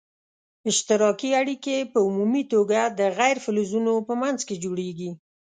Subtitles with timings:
[0.69, 5.11] اشتراکي اړیکي په عمومي توګه د غیر فلزونو په منځ کې جوړیږي.